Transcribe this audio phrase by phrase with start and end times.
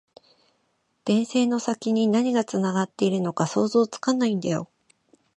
[1.05, 4.67] 電線の先に何がつながっているのか想像つかないんだよ